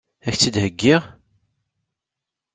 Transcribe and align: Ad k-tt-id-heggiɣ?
Ad 0.27 0.31
k-tt-id-heggiɣ? 0.33 1.01